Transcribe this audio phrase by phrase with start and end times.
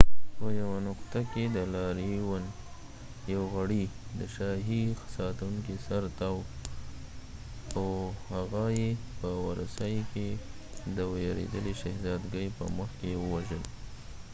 [0.37, 2.43] په یو نقطه کې د لاریون
[3.33, 3.83] یو غړي
[4.19, 4.83] د شاهي
[5.15, 6.37] ساتونکي سر تاو
[7.75, 7.87] او
[8.33, 10.27] هغه یې په ورسای کې
[10.97, 13.63] د ویرېدلې شهزادګۍ په مخ کې ووژل